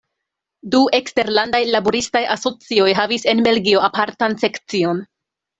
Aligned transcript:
Du 0.75 0.79
eksterlandaj 0.99 1.59
laboristaj 1.75 2.23
asocioj 2.37 2.89
havis 3.03 3.29
en 3.35 3.47
Belgio 3.49 3.87
apartan 3.93 4.39
sekcion. 4.47 5.07